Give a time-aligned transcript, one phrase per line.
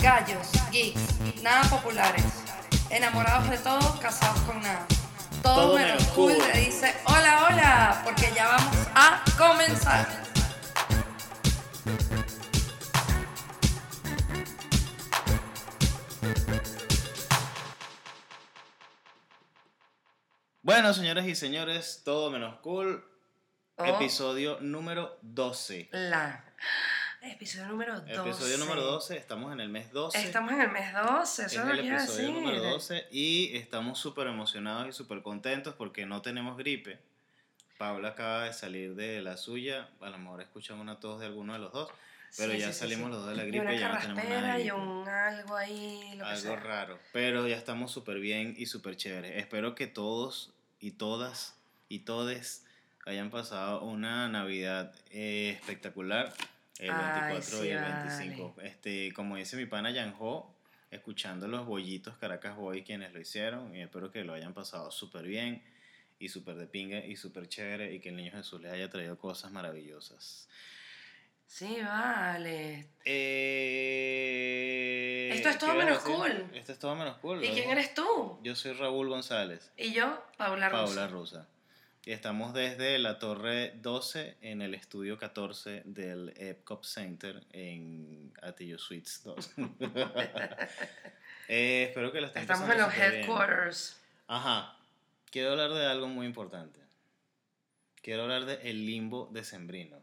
[0.00, 2.24] Gallos, geeks, nada populares.
[2.90, 4.86] Enamorados de todo, casados con nada.
[5.42, 6.32] Todo, Todo menos cool.
[6.52, 10.06] le dice hola, hola, porque ya vamos a comenzar.
[20.62, 23.04] Bueno, señores y señores, todo menos cool.
[23.76, 23.84] Oh.
[23.84, 25.88] Episodio número 12.
[25.92, 26.44] La.
[27.22, 28.12] Episodio número 12.
[28.14, 30.18] Episodio número 12, estamos en el mes 12.
[30.18, 32.34] Estamos en el mes 12, es eso el lo quiero episodio decir.
[32.34, 37.00] número 12 y estamos súper emocionados y súper contentos porque no tenemos gripe.
[37.78, 41.54] Paula acaba de salir de la suya, a lo mejor escuchan una tos de alguno
[41.54, 41.90] de los dos,
[42.36, 43.10] pero Sí, ya sí, salimos sí.
[43.12, 45.56] los dos de la Y gripe una y ya no tenemos nada y un algo
[45.56, 46.56] ahí, lo que Algo sea.
[46.56, 49.40] raro, pero ya estamos súper bien y súper chévere.
[49.40, 51.56] Espero que todos y todas
[51.88, 52.63] y todes
[53.06, 56.32] hayan pasado una Navidad eh, espectacular
[56.78, 57.94] el Ay, 24 y el vale.
[58.08, 58.54] 25.
[58.62, 60.54] Este, como dice mi pana Yanjo,
[60.90, 65.24] escuchando los bollitos Caracas Boy quienes lo hicieron y espero que lo hayan pasado súper
[65.24, 65.62] bien
[66.18, 69.18] y súper de pinga y súper chévere y que el niño Jesús les haya traído
[69.18, 70.48] cosas maravillosas.
[71.46, 72.88] Sí, vale.
[74.14, 76.16] Eh, Esto es todo ¿qué ibas a menos decir?
[76.48, 76.56] cool.
[76.56, 77.44] Esto es todo menos cool.
[77.44, 78.38] ¿Y quién eres tú?
[78.42, 80.84] Yo soy Raúl González, Y yo, Paula Rosa.
[80.84, 81.46] Paula Rusa.
[82.06, 89.22] Estamos desde la Torre 12 en el estudio 14 del Epcot Center en Atillo Suites
[89.24, 89.50] 2.
[91.46, 93.12] Eh, espero que lo estén Estamos en los bien.
[93.12, 94.00] headquarters.
[94.28, 94.78] Ajá.
[95.30, 96.80] Quiero hablar de algo muy importante.
[98.00, 100.02] Quiero hablar de el limbo decembrino.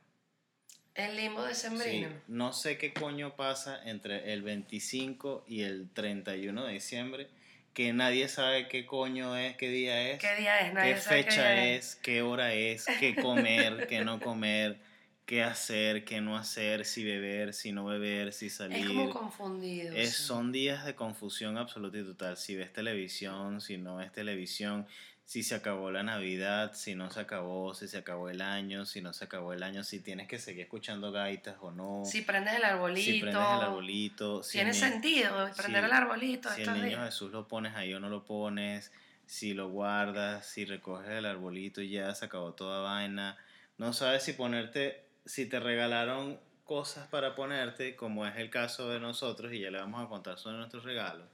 [0.94, 2.10] El limbo de Sí, Sembrino.
[2.28, 7.28] no sé qué coño pasa entre el 25 y el 31 de diciembre,
[7.74, 10.74] que nadie sabe qué coño es, qué día es, ¿Qué día es?
[10.74, 14.80] Nadie qué sabe fecha día es, qué hora es, qué comer, qué no comer,
[15.26, 18.88] qué hacer, qué no hacer, si beber, si no beber, si Es salir.
[18.88, 19.94] como confundido.
[19.96, 20.24] Es- sí.
[20.24, 22.38] son días de confusión absoluta y total.
[22.38, 24.86] Si ves televisión, si no ves televisión,
[25.26, 29.02] si se acabó la Navidad, si no se acabó, si se acabó el año, si
[29.02, 32.04] no se acabó el año, si tienes que seguir escuchando gaitas o no.
[32.06, 33.02] Si prendes el arbolito.
[33.12, 36.86] si prendes el arbolito, si Tiene el sentido prender si- el arbolito si el niño
[36.88, 37.06] días.
[37.06, 38.92] Jesús lo pones ahí o no lo pones,
[39.26, 43.38] si lo guardas, si recoges el arbolito y ya se acabó toda vaina.
[43.78, 49.00] No sabes si ponerte, si te regalaron cosas para ponerte, como es el caso de
[49.00, 51.28] nosotros, y ya le vamos a contar sobre nuestros regalos.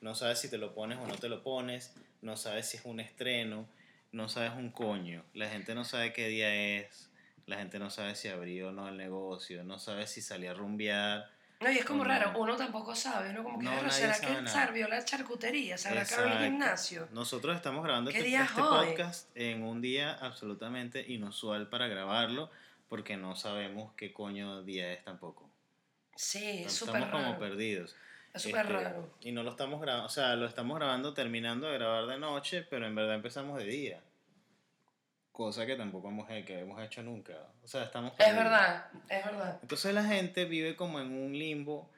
[0.00, 2.84] No sabes si te lo pones o no te lo pones, no sabes si es
[2.84, 3.68] un estreno,
[4.12, 5.24] no sabes un coño.
[5.34, 7.10] La gente no sabe qué día es,
[7.46, 10.54] la gente no sabe si abrió o no el negocio, no sabe si salí a
[10.54, 11.30] rumbear.
[11.60, 12.08] No, y es como No.
[12.10, 15.78] raro, uno tampoco sabe, uno como que, No, "Pero, nadie ¿será que salió la charcutería?
[15.78, 17.08] ¿Será que abrió el gimnasio?
[17.12, 22.50] Nosotros estamos grabando ¿Qué este, este podcast en un día absolutamente inusual para grabarlo
[22.88, 25.48] porque no sabemos qué coño día es tampoco.
[26.16, 27.38] Sí, es Estamos como raro.
[27.38, 27.94] perdidos.
[28.32, 29.10] Es súper Este, raro.
[29.20, 32.62] Y no lo estamos grabando, o sea, lo estamos grabando terminando de grabar de noche,
[32.68, 34.00] pero en verdad empezamos de día.
[35.32, 37.32] Cosa que tampoco hemos, que hemos hecho nunca.
[37.62, 39.58] O sea, estamos Es verdad, es verdad.
[39.62, 41.90] Entonces la gente vive como en un limbo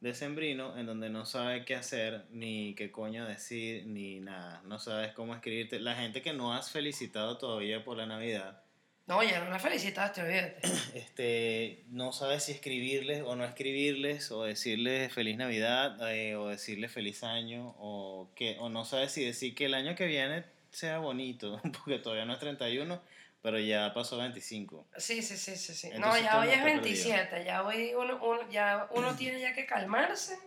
[0.00, 4.60] decembrino en donde no sabe qué hacer, ni qué coño decir, ni nada.
[4.64, 5.78] No sabes cómo escribirte.
[5.78, 8.62] La gente que no has felicitado todavía por la Navidad,
[9.06, 10.60] No, ya no la felicitaste, olvídate.
[10.94, 16.92] este, no sabes si escribirles o no escribirles, o decirles feliz Navidad, eh, o decirles
[16.92, 20.98] feliz año, o, que, o no sabes si decir que el año que viene sea
[20.98, 23.02] bonito, porque todavía no es 31,
[23.42, 24.86] pero ya pasó 25.
[24.96, 25.74] Sí, sí, sí, sí.
[25.74, 25.90] sí.
[25.98, 26.82] No, ya hoy no es está perdido.
[26.82, 30.38] 27, ya hoy uno, uno- ya uno tiene ya que calmarse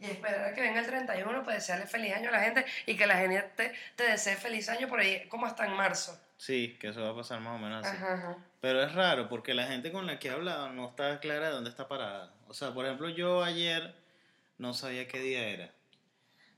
[0.00, 2.96] y esperar a que venga el 31 para desearle feliz año a la gente y
[2.96, 6.20] que la gente te, te desee feliz año por ahí como hasta en marzo.
[6.36, 7.96] Sí, que eso va a pasar más o menos así.
[7.96, 8.38] Ajá, ajá.
[8.60, 11.52] Pero es raro porque la gente con la que he hablado no está clara de
[11.54, 12.32] dónde está parada.
[12.48, 13.94] O sea, por ejemplo, yo ayer
[14.58, 15.70] no sabía qué día era.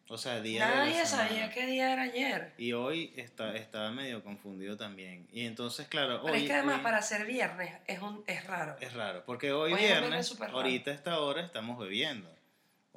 [0.08, 2.52] O sea, día de la Nadie sabía qué día era ayer.
[2.58, 5.26] Y hoy está, estaba medio confundido también.
[5.32, 8.46] Y entonces, claro, Pero hoy, es que además hoy para ser viernes es, un, es
[8.46, 8.76] raro.
[8.80, 9.24] es raro.
[9.26, 12.35] Porque hoy, Hoy viernes ahorita a esta hora estamos bebiendo.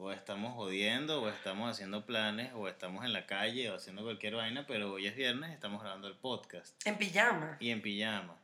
[0.01, 4.35] O estamos jodiendo, o estamos haciendo planes, o estamos en la calle, o haciendo cualquier
[4.35, 4.65] vaina.
[4.65, 6.73] Pero hoy es viernes, estamos grabando el podcast.
[6.87, 7.57] En pijama.
[7.59, 8.37] y en pijama.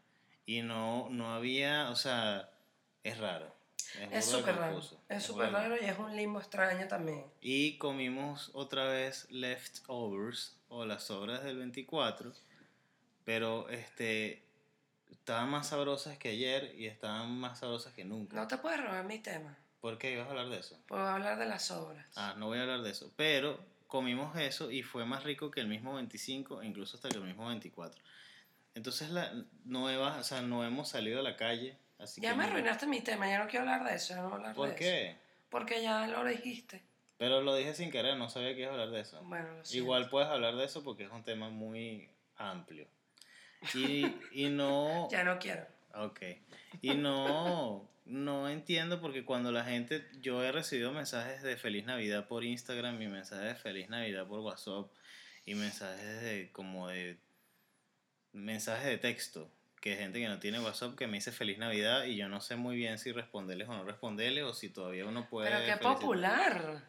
[0.46, 2.50] Y no, no había, o sea,
[3.04, 3.56] es raro.
[4.12, 4.82] Es súper raro.
[5.08, 7.24] Es súper raro y es un limbo extraño también.
[7.40, 12.34] Y comimos otra vez leftovers o las sobras del 24,
[13.24, 14.44] pero este
[15.10, 18.36] estaban más sabrosas que ayer y estaban más sabrosas que nunca.
[18.36, 19.58] No te puedes robar mi tema.
[19.86, 20.80] ¿Por qué ibas a hablar de eso?
[20.88, 22.08] Puedo hablar de las obras.
[22.16, 25.60] Ah, no voy a hablar de eso, pero comimos eso y fue más rico que
[25.60, 28.02] el mismo 25, e incluso hasta que el mismo 24.
[28.74, 29.32] entonces la
[29.64, 32.88] nueva, o sea, no hemos salido a la calle, así Ya que me no- arruinaste
[32.88, 34.68] mi tema, ya no quiero hablar de eso, ya no voy a hablar de ¿Por
[34.70, 34.78] eso.
[34.80, 35.18] qué?
[35.52, 36.82] Porque ya lo dijiste.
[37.18, 39.22] Pero lo dije sin querer, no sabía que ibas a hablar de eso.
[39.22, 39.64] Bueno, lo.
[39.72, 42.88] Igual puedes hablar de eso porque es un tema muy amplio.
[43.76, 45.08] Y, y no...
[45.12, 45.75] Ya no quiero.
[45.96, 46.22] Ok.
[46.82, 52.28] Y no, no entiendo porque cuando la gente, yo he recibido mensajes de feliz Navidad
[52.28, 54.92] por Instagram y mensajes de feliz Navidad por WhatsApp
[55.46, 57.18] y mensajes de como de
[58.34, 59.50] mensajes de texto
[59.82, 62.42] que hay gente que no tiene WhatsApp que me dice feliz Navidad y yo no
[62.42, 65.78] sé muy bien si responderles o no responderles o si todavía uno puede Pero qué
[65.84, 66.84] popular.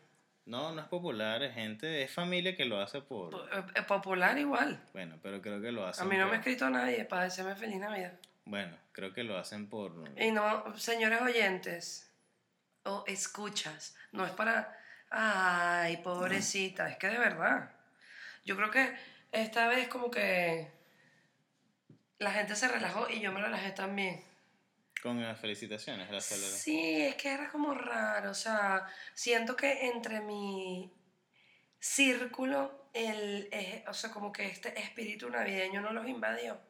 [0.47, 3.83] No, no es popular, es gente, es familia que lo hace por Po- eh, eh,
[3.83, 4.81] Popular igual.
[4.93, 7.55] bueno, pero creo que lo A hacen mí no me ha escrito nadie para decirme
[7.57, 8.13] feliz Navidad.
[8.47, 12.11] Bueno, creo que lo hacen por Y no, señores oyentes
[12.85, 14.79] o escuchas, no es para,
[15.11, 17.73] ay, pobrecita, es que de verdad.
[18.45, 18.97] Yo creo que
[19.33, 20.71] esta vez como que
[22.19, 24.25] la gente se relajó y yo me relajé también.
[25.03, 26.63] con las felicitaciones, las celebraciones.
[26.63, 30.93] Sí, es que era como raro, o sea, siento que entre mi
[31.81, 36.61] círculo, el, eh, o sea, como que este espíritu navideño no los invadió.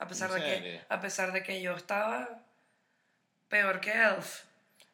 [0.00, 2.42] A pesar, ¿En de que, a pesar de que yo estaba
[3.48, 4.44] peor que Elf.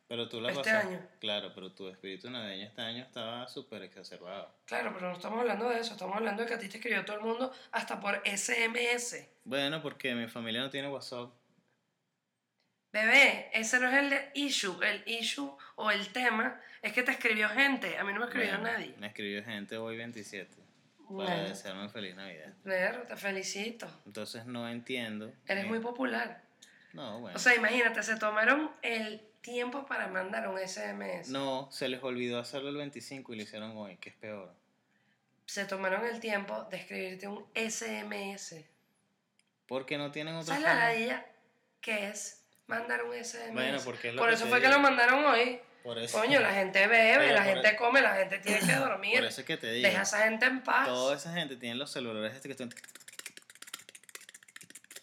[0.09, 1.09] Pero tú la Este pasaste- año.
[1.21, 4.53] Claro, pero tu espíritu navideño este año estaba súper exacerbado.
[4.67, 7.05] Claro, pero no estamos hablando de eso, estamos hablando de que a ti te escribió
[7.05, 9.29] todo el mundo hasta por SMS.
[9.45, 11.31] Bueno, porque mi familia no tiene WhatsApp.
[12.93, 17.49] Bebé, ese no es el issue, el issue o el tema es que te escribió
[17.51, 18.95] gente, a mí no me escribió Bueno, nadie.
[18.99, 20.57] Me escribió gente hoy 27
[21.07, 22.53] para Bueno, desearme feliz Navidad.
[22.65, 23.89] Ver, te felicito.
[24.07, 25.33] Entonces no entiendo.
[25.47, 26.43] Eres eh, muy popular.
[26.93, 27.37] No, bueno.
[27.37, 31.29] O sea, imagínate, se tomaron el tiempo para mandar un SMS.
[31.29, 34.53] no, se les olvidó hacerlo el 25 y lo hicieron hoy, que es peor.
[35.45, 38.57] Se tomaron el tiempo de escribirte un SMS.
[39.67, 41.27] Porque no tienen otra ¿Sabes la ladilla
[41.81, 43.53] que es mandar un SMS?
[43.53, 45.61] Bueno, porque es lo Por que eso fue que lo mandaron hoy.
[45.87, 49.15] Por eso, Coño, la gente bebe, la gente e- come, la gente tiene que dormir.
[49.19, 49.87] por eso es que te digo.
[49.87, 50.89] Deja a esa gente en paz.
[50.89, 52.75] Toda esa gente tiene los celulares este que están...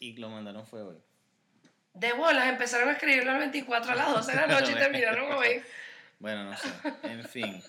[0.02, 0.98] Y lo mandaron fue hoy.
[1.94, 5.32] De bolas, empezaron a escribirlo al 24 a las 12 de la noche y terminaron
[5.32, 5.64] hoy.
[6.20, 6.68] Bueno, no sé.
[7.04, 7.64] En fin.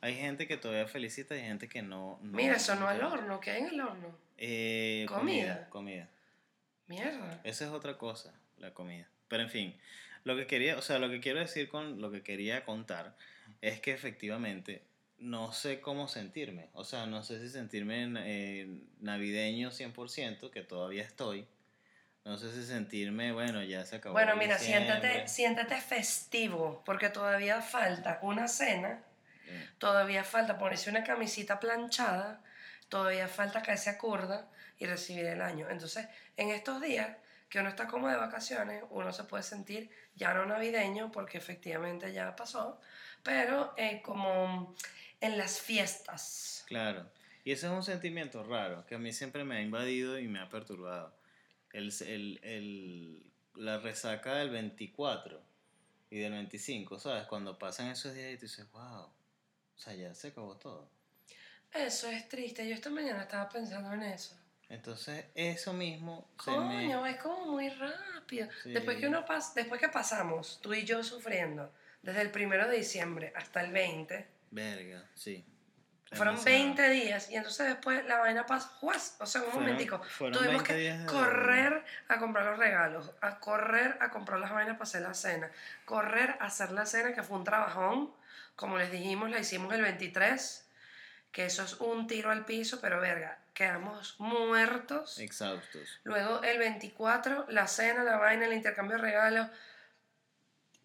[0.00, 2.18] Hay gente que todavía felicita y hay gente que no.
[2.22, 3.38] no Mira, sonó al horno.
[3.38, 4.18] ¿Qué hay en el horno?
[4.38, 5.66] Eh, Comida.
[5.68, 5.68] comida.
[5.68, 6.08] Comida.
[6.86, 7.40] Mierda.
[7.44, 9.06] Esa es otra cosa, la comida.
[9.28, 9.78] Pero en fin,
[10.26, 13.14] lo que quería, o sea, lo que quiero decir con lo que quería contar
[13.60, 14.82] es que efectivamente
[15.18, 16.68] no sé cómo sentirme.
[16.72, 18.68] O sea, no sé si sentirme eh,
[19.00, 21.46] navideño 100%, que todavía estoy.
[22.24, 24.14] No sé si sentirme, bueno, ya se acabó.
[24.14, 24.90] Bueno, mira, diciembre.
[25.00, 29.04] siéntate, siéntate festivo, porque todavía falta una cena,
[29.46, 29.78] Mm.
[29.78, 32.42] todavía falta ponerse una camisita planchada,
[32.88, 34.48] todavía falta caerse a curda
[34.80, 35.70] y recibir el año.
[35.70, 37.16] Entonces, en estos días
[37.48, 42.12] que uno está como de vacaciones, uno se puede sentir ya no navideño, porque efectivamente
[42.12, 42.80] ya pasó,
[43.22, 44.74] pero eh, como
[45.20, 46.64] en las fiestas.
[46.66, 47.08] Claro.
[47.44, 50.40] Y ese es un sentimiento raro que a mí siempre me ha invadido y me
[50.40, 51.14] ha perturbado.
[51.72, 55.40] El, el, el- la resaca del 24
[56.10, 57.24] y del 25, ¿sabes?
[57.26, 60.88] Cuando pasan esos días y tú dices, wow, o sea, ya se acabó todo.
[61.72, 64.35] Eso es triste, yo esta mañana estaba pensando en eso.
[64.68, 67.10] Entonces, eso mismo Coño, me...
[67.12, 68.48] es como muy rápido.
[68.62, 68.72] Sí.
[68.72, 72.76] Después que uno pas después que pasamos, tú y yo sufriendo, desde el primero de
[72.76, 75.44] diciembre hasta el 20, Verga, sí.
[76.12, 76.64] fueron Demasiado.
[76.74, 79.16] 20 días y entonces después la vaina pasa, ¡juas!
[79.20, 80.02] O sea, un Fueron- momentico.
[80.02, 84.50] fueron Tuvimos 20 que de- correr a comprar los regalos, a correr a comprar las
[84.50, 85.50] vainas para hacer la cena,
[85.84, 88.12] correr a hacer la cena, que fue un trabajón.
[88.56, 90.65] Como les dijimos, la hicimos el 23,
[91.36, 95.18] que eso es un tiro al piso, pero verga, quedamos muertos.
[95.18, 96.00] Exhaustos.
[96.02, 99.48] Luego el 24, la cena, la vaina, el intercambio de regalos.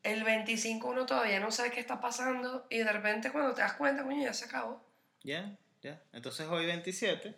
[0.03, 3.75] El 25 uno todavía no sabe qué está pasando y de repente cuando te das
[3.75, 4.85] cuenta, coño, ya se acabó.
[5.23, 6.01] Ya, ya.
[6.11, 7.33] Entonces hoy 27,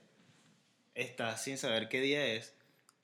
[0.96, 2.55] estás sin saber qué día es,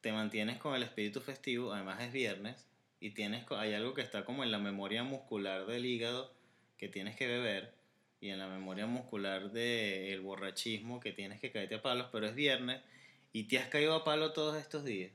[0.01, 2.65] te mantienes con el espíritu festivo, además es viernes,
[2.99, 6.33] y tienes, hay algo que está como en la memoria muscular del hígado
[6.79, 7.78] que tienes que beber,
[8.21, 12.35] y en la memoria muscular del borrachismo que tienes que caerte a palos, pero es
[12.35, 12.81] viernes,
[13.31, 15.11] y te has caído a palo todos estos días.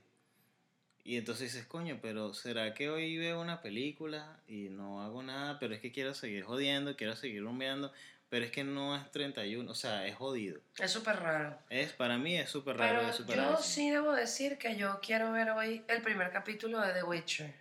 [1.03, 5.59] Y entonces dices, coño, pero ¿será que hoy veo una película y no hago nada?
[5.59, 7.93] Pero es que quiero seguir jodiendo, quiero seguir rumbeando,
[8.29, 10.59] pero es que no es 31, o sea, es jodido.
[10.79, 11.59] Es súper raro.
[11.69, 13.63] Es, para mí es súper raro, Pero es súper yo rarísimo.
[13.63, 17.53] sí debo decir que yo quiero ver hoy el primer capítulo de The Witcher.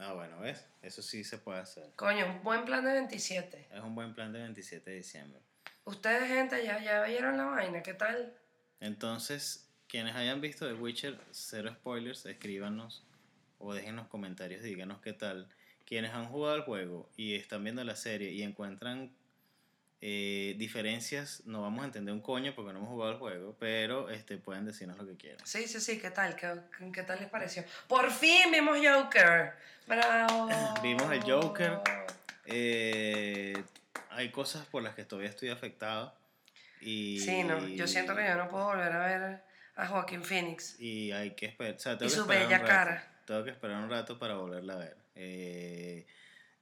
[0.00, 0.66] Ah, bueno, ¿ves?
[0.82, 1.92] Eso sí se puede hacer.
[1.96, 3.68] Coño, un buen plan de 27.
[3.72, 5.40] Es un buen plan de 27 de diciembre.
[5.84, 8.34] Ustedes, gente, ya, ya vieron la vaina, ¿qué tal?
[8.80, 13.04] Entonces, quienes hayan visto The Witcher, cero spoilers, escríbanos
[13.58, 15.48] o déjenos comentarios, díganos qué tal.
[15.84, 19.10] Quienes han jugado el juego y están viendo la serie y encuentran
[20.00, 24.10] eh, diferencias, no vamos a entender un coño porque no hemos jugado el juego, pero
[24.10, 25.44] este, pueden decirnos lo que quieran.
[25.44, 26.36] Sí, sí, sí, ¿qué tal?
[26.36, 26.48] ¿Qué,
[26.92, 27.64] qué tal les pareció?
[27.88, 29.52] Por fin vimos Joker.
[29.86, 30.48] Bravo.
[30.82, 31.78] Vimos el Joker.
[32.44, 33.54] Eh,
[34.10, 36.14] hay cosas por las que todavía estoy afectado.
[36.80, 39.42] Y, Sí, no, yo siento que yo no puedo volver a ver
[39.76, 40.78] a Joaquín Phoenix.
[40.78, 41.74] Y hay que esperar.
[41.74, 42.68] O sea, tengo Y que su esperar un bella rato.
[42.70, 43.08] cara.
[43.26, 44.96] Tengo que esperar un rato para volverla a ver.
[45.14, 46.06] Eh,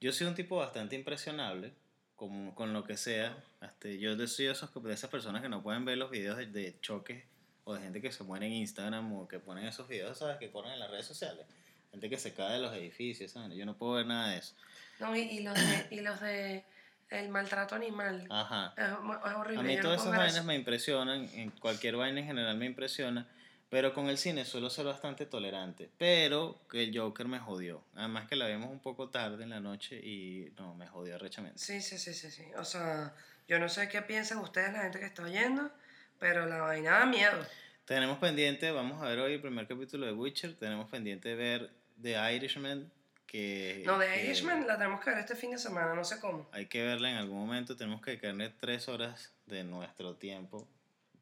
[0.00, 1.72] yo soy un tipo bastante impresionable
[2.16, 3.36] con, con lo que sea.
[3.60, 6.46] Hasta yo soy de, esos, de esas personas que no pueden ver los videos de,
[6.46, 7.24] de choques
[7.64, 10.38] o de gente que se muere en Instagram o que ponen esos videos, ¿sabes?
[10.38, 11.46] Que corren en las redes sociales.
[11.90, 13.56] Gente que se cae de los edificios, ¿sabes?
[13.56, 14.54] Yo no puedo ver nada de eso.
[14.98, 16.64] No, y, y los de, y los de
[17.10, 18.26] el maltrato animal.
[18.30, 18.74] Ajá.
[18.76, 19.60] Es, horrible.
[19.60, 20.44] A mí no todas puedo esas vainas eso.
[20.44, 23.28] me impresionan, en cualquier vaina en general me impresiona,
[23.68, 28.28] pero con el cine suelo ser bastante tolerante, pero que el Joker me jodió, además
[28.28, 31.58] que la vimos un poco tarde en la noche y no, me jodió rechamente.
[31.58, 32.44] Sí, sí, sí, sí, sí.
[32.56, 33.14] O sea,
[33.48, 35.70] yo no sé qué piensan ustedes, la gente que está oyendo,
[36.18, 37.46] pero la vaina da miedo.
[37.84, 41.70] Tenemos pendiente, vamos a ver hoy el primer capítulo de Witcher, tenemos pendiente ver
[42.02, 42.90] The Irishman,
[43.26, 43.82] que...
[43.84, 46.48] No, de que Irishman la tenemos que ver este fin de semana, no sé cómo.
[46.52, 50.68] Hay que verla en algún momento, tenemos que dedicarle tres horas de nuestro tiempo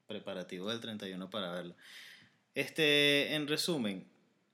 [0.06, 1.74] preparativo del 31 para verlo.
[2.54, 4.06] Este, en resumen,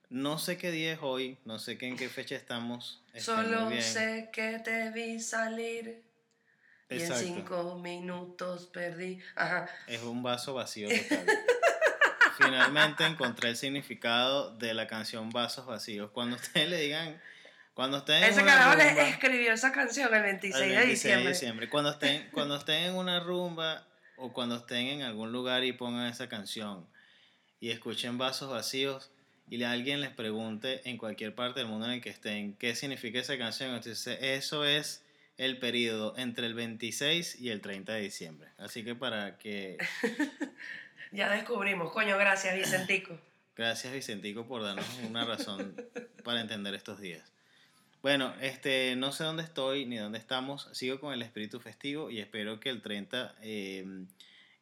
[0.09, 3.02] no sé qué día es hoy, no sé qué, en qué fecha estamos.
[3.09, 6.02] este, Solo sé que te vi salir
[6.88, 7.23] y en Exacto.
[7.25, 9.21] cinco minutos perdí.
[9.37, 9.69] Ajá.
[9.87, 11.26] Es un vaso vacío total.
[12.38, 16.11] Finalmente encontré el significado de la canción Vasos Vacíos.
[16.11, 17.21] Cuando ustedes le digan,
[17.75, 21.69] cuando estén Ese carajo le rumba- escribió esa canción el 26, el de 26 diciembre.
[21.69, 26.07] Cuando estén, cuando estén en una rumba o cuando estén en algún lugar y pongan
[26.07, 26.88] esa canción
[27.61, 29.11] y escuchen vasos vacíos
[29.49, 33.19] y alguien les pregunte en cualquier parte del mundo en el que estén qué significa
[33.19, 35.05] esa canción, entonces eso es
[35.37, 38.50] el periodo entre el 26 y el 30 de diciembre.
[38.59, 39.79] Así que para que...
[41.12, 41.90] Ya descubrimos.
[41.93, 43.19] Coño, gracias, Vicentico.
[43.57, 45.75] Gracias Vicentico por darnos una razón
[46.25, 47.31] para entender estos días.
[48.00, 50.69] Bueno, este, no sé dónde estoy ni dónde estamos.
[50.73, 54.07] Sigo con el espíritu festivo y espero que el 30 eh,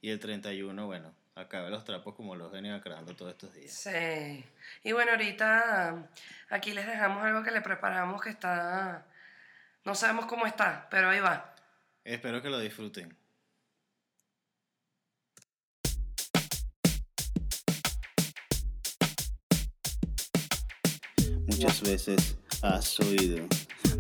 [0.01, 3.73] y el 31, bueno, acabe los trapos como los he venido acabando todos estos días.
[3.73, 4.45] Sí.
[4.83, 6.09] Y bueno, ahorita
[6.51, 9.07] aquí les dejamos algo que le preparamos que está...
[9.85, 11.55] No sabemos cómo está, pero ahí va.
[12.05, 13.17] Espero que lo disfruten.
[21.47, 23.47] Muchas veces has oído,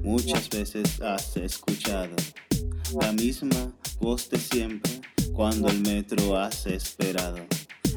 [0.02, 2.14] muchas veces has escuchado
[3.00, 4.97] la misma voz de siempre
[5.38, 7.38] cuando el metro has esperado.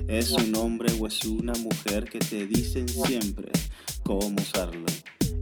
[0.07, 3.51] Es un hombre o es una mujer que te dicen siempre
[4.03, 4.85] cómo usarlo.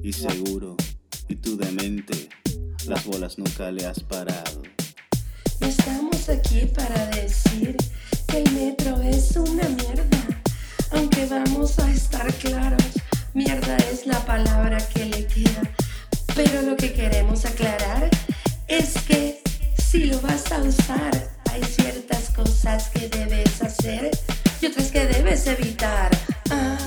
[0.01, 0.77] Y seguro,
[1.27, 2.29] y tú demente,
[2.87, 4.61] las bolas nunca le has parado.
[5.59, 7.75] Estamos aquí para decir
[8.27, 10.41] que el metro es una mierda.
[10.91, 12.93] Aunque vamos a estar claros,
[13.33, 15.69] mierda es la palabra que le queda.
[16.33, 18.09] Pero lo que queremos aclarar
[18.69, 19.41] es que
[19.77, 24.11] si lo vas a usar, ciertas cosas que debes hacer
[24.61, 26.11] y otras que debes evitar.
[26.49, 26.77] Ah.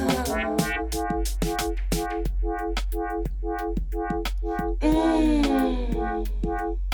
[4.83, 6.92] Mm.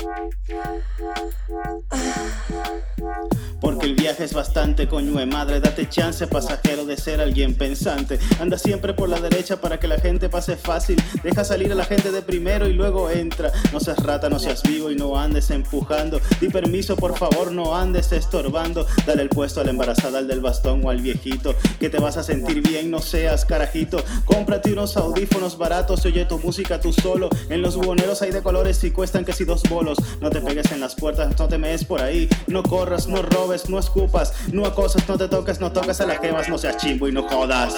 [3.60, 8.18] Porque el viaje es bastante, coño de madre, date chance, pasajero, de ser alguien pensante.
[8.40, 11.02] Anda siempre por la derecha para que la gente pase fácil.
[11.22, 13.52] Deja salir a la gente de primero y luego entra.
[13.72, 16.20] No seas rata, no seas vivo y no andes empujando.
[16.40, 18.86] Di permiso, por favor, no andes estorbando.
[19.06, 21.54] Dale el puesto a la embarazada, al del bastón o al viejito.
[21.80, 24.04] Que te vas a sentir bien, no seas carajito.
[24.24, 27.28] Cómprate unos audífonos baratos y oye tu música tú solo.
[27.48, 29.97] En los buhoneros hay de colores y cuestan que si dos bolos.
[30.20, 32.28] No te pegues en las puertas, no te mees por ahí.
[32.46, 36.20] No corras, no robes, no escupas, no acosas, no te toques, no tocas a la
[36.20, 37.74] quemas, no seas chimbo y no jodas.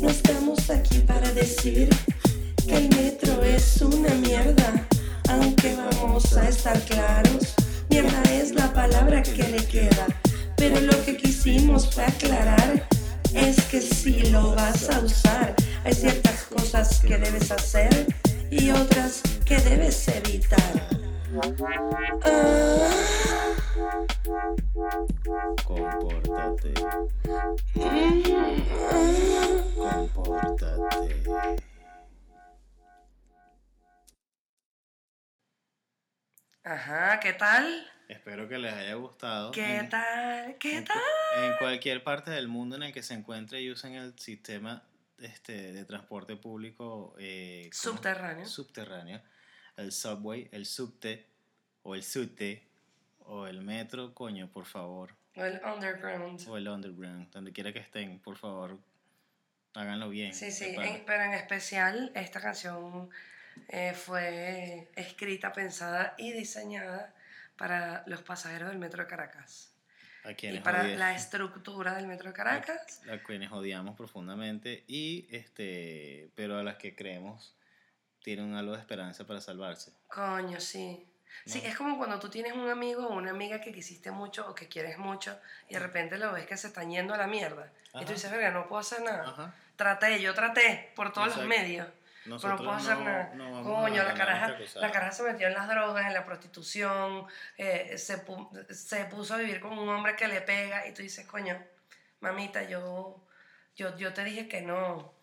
[0.00, 1.88] No estamos aquí para decir
[2.66, 4.86] que el metro es una mierda,
[5.28, 7.54] aunque vamos a estar claros,
[7.88, 10.06] mierda es la palabra que le queda,
[10.56, 12.86] pero lo que quisimos fue aclarar
[13.34, 15.54] es que si lo vas a usar,
[15.84, 18.06] hay ciertas cosas que debes hacer
[18.50, 20.88] y otras que debes evitar.
[22.24, 22.58] Ah,
[25.64, 26.72] Compórtate,
[29.76, 30.98] compórtate.
[36.64, 37.86] Ajá, ¿qué tal?
[38.08, 39.50] Espero que les haya gustado.
[39.52, 40.56] ¿Qué En- tal?
[40.58, 40.96] ¿Qué en, tal?
[41.44, 44.82] en cualquier parte del mundo en el que se encuentre y usen el sistema
[45.18, 47.68] este, de transporte público eh.
[47.72, 48.46] Subterráneo.
[48.46, 49.20] subterráneo,
[49.76, 51.26] el subway, el subte
[51.82, 52.66] o el subte
[53.26, 56.48] o el metro, coño, por favor, O el underground.
[56.48, 58.78] o el underground, donde quiera que estén, por favor,
[59.74, 60.32] háganlo bien.
[60.32, 63.10] Sí, sí, en- pero en especial esta canción
[63.68, 67.12] eh, fue escrita, pensada y diseñada
[67.58, 69.74] para los pasajeros del metro de Caracas.
[70.24, 73.00] a Y quienes, para odie- la estructura del metro de Caracas.
[73.10, 77.54] a quienes odiamos profundamente y este, pero a las que creemos
[78.22, 79.92] tienen algo de esperanza para salvarse.
[80.08, 81.04] Coño, sí.
[81.46, 81.68] Sí, No.
[81.68, 84.66] es como cuando tú tienes un amigo o una amiga que quisiste mucho o que
[84.68, 85.38] quieres mucho
[85.68, 87.70] y de repente lo ves que se están yendo a la mierda.
[87.94, 88.06] Y Ajá.
[88.06, 89.28] tú dices, verga, no puedo hacer nada.
[89.28, 89.54] Ajá.
[89.76, 91.48] Traté, yo traté por todos los Exacto.
[91.62, 91.86] medios.
[92.28, 93.34] Pero no Nosotros puedo hacer no- nada.
[93.34, 97.96] no Coño, la caraja, la caraja se metió en las drogas, en la prostitución, eh,
[97.96, 101.26] se, pu- se puso a vivir con un hombre que le pega y tú dices,
[101.26, 101.58] coño,
[102.20, 103.24] mamita, yo,
[103.76, 105.14] yo, yo te dije que no.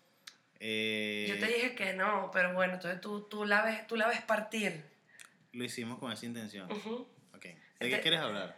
[0.58, 4.08] Eh, Yo te dije que no, pero bueno, entonces tú, tú, la, ves, tú la
[4.08, 4.82] ves partir.
[5.52, 6.70] Lo hicimos con esa intención.
[6.72, 7.06] Ujú.
[7.34, 7.42] Ok.
[7.42, 8.56] ¿De Este- qué quieres hablar?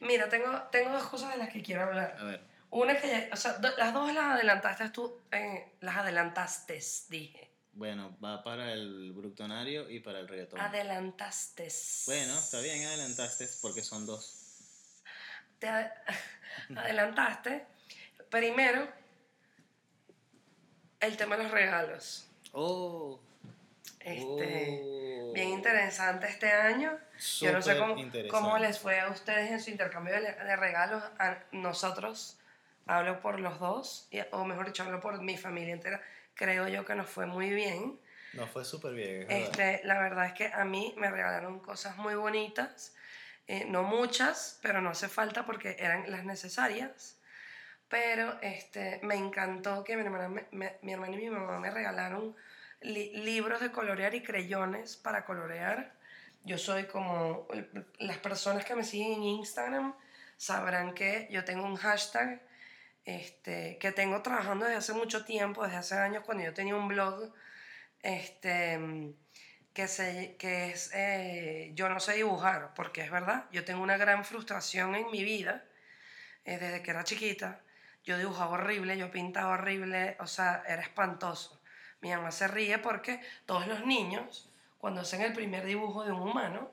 [0.00, 2.16] Mira, tengo, tengo dos cosas de las que quiero hablar.
[2.20, 2.42] A ver.
[2.70, 6.78] Una que, o sea, do- las dos las adelantaste tú, eh, las adelantaste,
[7.08, 7.47] dije.
[7.78, 10.58] Bueno, va para el bructonario y para el reggaetón.
[10.58, 11.68] Adelantaste.
[12.06, 15.04] Bueno, está bien, adelantaste porque son dos.
[15.60, 15.92] Te ade-
[16.76, 17.64] adelantaste.
[18.30, 18.88] Primero,
[20.98, 22.26] el tema de los regalos.
[22.52, 23.20] Oh.
[24.00, 25.32] Este, oh.
[25.32, 26.98] Bien interesante este año.
[27.40, 27.94] Yo no sé cómo,
[28.28, 31.00] cómo les fue a ustedes en su intercambio de, de regalos.
[31.20, 32.38] A nosotros,
[32.86, 36.02] hablo por los dos, y- o mejor dicho, hablo por mi familia entera.
[36.38, 38.00] Creo yo que nos fue muy bien.
[38.32, 39.22] No, fue súper bien.
[39.22, 39.40] es verdad.
[39.50, 42.94] Este, la verdad es que a mí me regalaron cosas muy bonitas.
[43.50, 47.18] eh, no muchas, pero no hace falta porque eran las necesarias.
[47.88, 51.70] Pero este, me encantó que mi hermana, me- me- mi hermana y mi mamá me
[51.70, 52.36] regalaron
[52.82, 55.94] li- libros de colorear y creyones para colorear.
[56.44, 57.48] Yo soy como
[57.98, 59.94] las personas que me siguen en Instagram
[60.36, 62.40] sabrán que yo tengo un hashtag
[63.08, 66.88] este, que tengo trabajando desde hace mucho tiempo, desde hace años cuando yo tenía un
[66.88, 67.32] blog
[68.02, 69.14] este,
[69.72, 73.96] que, se, que es eh, Yo no sé dibujar, porque es verdad, yo tengo una
[73.96, 75.64] gran frustración en mi vida
[76.44, 77.62] eh, desde que era chiquita.
[78.04, 81.62] Yo dibujaba horrible, yo pintaba horrible, o sea, era espantoso.
[82.02, 86.20] Mi mamá se ríe porque todos los niños, cuando hacen el primer dibujo de un
[86.20, 86.70] humano,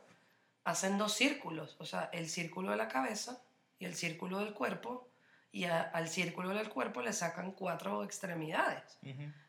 [0.65, 3.41] hacen dos círculos, o sea, el círculo de la cabeza
[3.79, 5.07] y el círculo del cuerpo,
[5.55, 8.99] y a- al círculo del cuerpo le sacan cuatro extremidades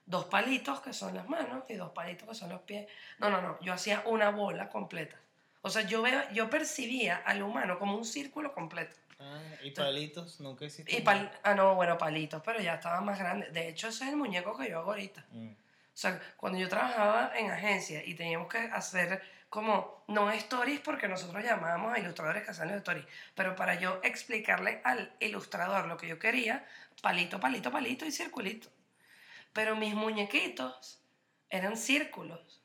[0.06, 2.86] dos palitos que son las manos y dos palitos que son los pies.
[3.18, 5.16] No, no, no, yo hacía una bola completa.
[5.62, 8.94] O sea, yo, veo, yo percibía al humano como un círculo completo.
[9.18, 10.96] Ah, y palitos, nunca hiciste.
[10.96, 13.50] Y pal, ah, no, bueno, palitos, pero ya estaba más grande.
[13.50, 15.24] De hecho, ese es el muñeco que yo hago ahorita.
[15.32, 15.48] Mm.
[15.48, 15.54] O
[15.98, 19.20] sea, cuando yo trabajaba en agencia y teníamos que hacer
[19.56, 24.00] como, no stories porque nosotros llamábamos a ilustradores que hacían los stories, pero para yo
[24.02, 26.66] explicarle al ilustrador lo que yo quería,
[27.00, 28.68] palito, palito, palito y circulito.
[29.54, 31.00] Pero mis muñequitos
[31.48, 32.60] eran círculos,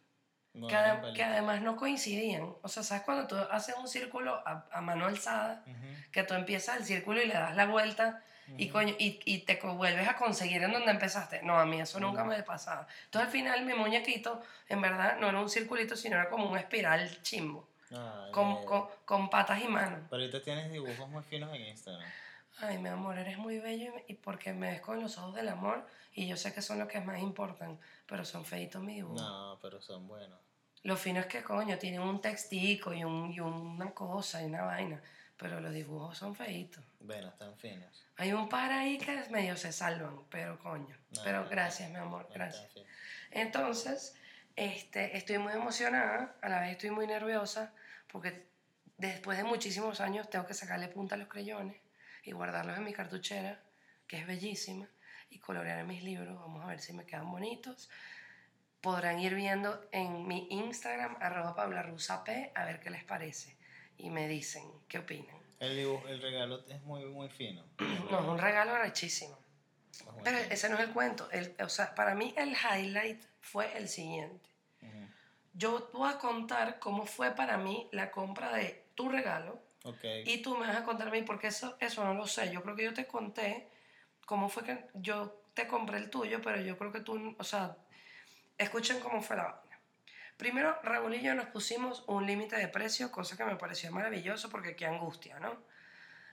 [0.54, 2.54] No, que, además no coincidían.
[2.62, 5.64] O sea, ¿sabes cuando tú haces un círculo a, a mano alzada?
[6.12, 8.22] Que tú empiezas el círculo y le das la vuelta
[8.58, 11.42] y, coño, y, y te vuelves a conseguir en donde empezaste.
[11.44, 12.28] No, a mí eso nunca Mm.
[12.28, 12.88] me pasaba.
[13.06, 16.58] Entonces al final mi muñequito, en verdad, no era un circulito, sino era como un
[16.58, 20.00] espiral chimbo, Ay, con, eh, con, con patas y manos.
[20.10, 22.08] Pero ahorita tienes dibujos muy finos en Instagram.
[22.60, 25.88] Ay, mi amor, eres muy bello y porque me ves con los ojos del amor
[26.14, 29.22] y yo sé que son los que más importan, pero son feitos mis dibujos.
[29.22, 30.38] No, pero son buenos.
[30.84, 34.64] Lo fino es que, coño, tienen un textico y, un, y una cosa y una
[34.64, 35.02] vaina,
[35.42, 36.84] pero los dibujos son feitos.
[37.00, 38.06] Bueno, están finos.
[38.18, 40.96] Hay un par ahí que medio se salvan, pero coño.
[41.16, 42.70] No, pero no, gracias, no, mi amor, gracias.
[43.32, 44.16] Entonces,
[44.56, 47.74] este, estoy muy emocionada, a la vez estoy muy nerviosa,
[48.08, 48.46] porque
[49.00, 51.76] después de muchísimos años tengo que sacarle punta a los creyones
[52.24, 53.60] y guardarlos en mi cartuchera,
[54.06, 54.88] que es bellísima,
[55.32, 56.40] y colorear mis libros.
[56.40, 57.90] Vamos a ver si me quedan bonitos.
[58.80, 63.60] Podrán ir viendo en mi Instagram, arroba pablarusap, a ver qué les parece.
[63.98, 65.36] Y me dicen qué opinan.
[65.60, 67.64] El, el regalo es muy, muy fino.
[68.12, 69.38] No, es un regalo rechísimo.
[70.24, 71.30] Pero ese no es el cuento.
[71.32, 74.50] El, o sea, para mí el highlight fue el siguiente.
[74.82, 75.08] Ujú.
[75.54, 80.04] Yo te voy a contar cómo fue para mí la compra de tu regalo Ok.
[80.26, 82.52] y tú me vas a contar a mí, porque eso, eso no lo sé.
[82.52, 83.70] Yo creo que yo te conté
[84.26, 87.76] cómo fue que yo te compré el tuyo, pero yo creo que tú, o sea,
[88.58, 89.62] escuchen cómo fue la.
[90.42, 94.50] Primero, Raúl y yo nos pusimos un límite de precio, cosa que me pareció maravilloso
[94.50, 95.56] porque qué angustia, ¿no?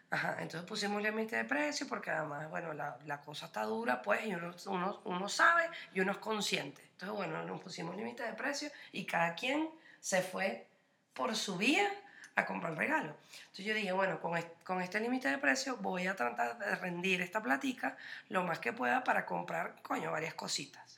[0.08, 4.24] Ajá, entonces pusimos límite de precio porque además, bueno, la, la, cosa está dura, pues,
[4.24, 6.80] y uno, uno, uno sabe y uno es consciente.
[6.92, 9.68] Entonces, bueno, nos pusimos límite de precio y cada quien
[10.00, 10.66] se fue
[11.12, 11.90] por su vía
[12.34, 13.14] a comprar regalo.
[13.40, 17.20] Entonces yo dije, bueno, con, con este límite de precio voy a tratar de rendir
[17.20, 17.94] esta platica
[18.30, 20.97] lo más que pueda para comprar, coño, varias cositas.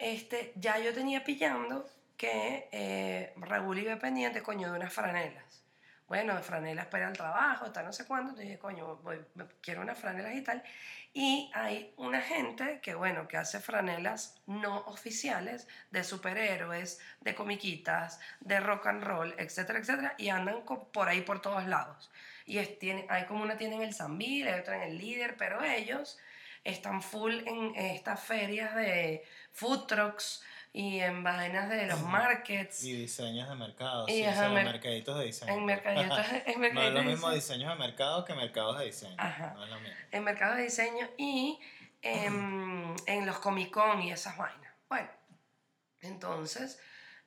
[0.00, 5.60] Este, ya yo tenía pillando que eh, Raúl iba pendiente, coño, de unas franelas
[6.10, 9.00] bueno, franelas para el trabajo, está no sé cuándo, entonces dije, coño,
[9.60, 10.60] quiero unas franelas y tal.
[11.14, 18.18] Y hay una gente que, bueno, que hace franelas no oficiales de superhéroes, de comiquitas,
[18.40, 22.10] de rock and roll, etcétera, etcétera, y andan por ahí por todos lados.
[22.44, 25.36] Y es, tiene, hay como una tiene en el Zambil, hay otra en el Líder,
[25.36, 26.18] pero ellos
[26.64, 32.84] están full en estas ferias de food trucks, y en vainas de los markets.
[32.84, 35.52] Y diseños de mercado, y sí, mercaditos de diseño.
[35.52, 39.16] En mercaditos, en mercaditos no es lo mismo diseños de mercado que mercados de diseño.
[39.18, 39.54] Ajá.
[39.54, 39.96] No es lo mismo.
[40.12, 41.58] En mercados de diseño y
[42.02, 44.72] en, en los Comic Con y esas vainas.
[44.88, 45.10] Bueno,
[46.00, 46.78] entonces